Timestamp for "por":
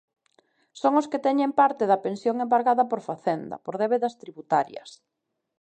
2.91-3.01, 3.65-3.75